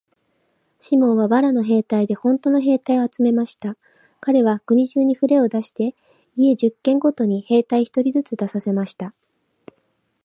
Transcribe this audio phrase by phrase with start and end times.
[0.79, 3.77] シモンは藁の兵隊でほんとの兵隊を集めました。
[4.19, 5.93] かれは国中にふれを出して、
[6.35, 9.13] 家十軒ごとに兵隊一人ずつ出させました。